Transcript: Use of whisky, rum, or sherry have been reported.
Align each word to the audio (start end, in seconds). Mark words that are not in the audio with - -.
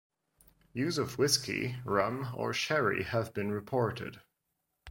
Use 0.73 0.97
of 0.97 1.19
whisky, 1.19 1.75
rum, 1.85 2.33
or 2.35 2.53
sherry 2.55 3.03
have 3.03 3.35
been 3.35 3.51
reported. 3.51 4.19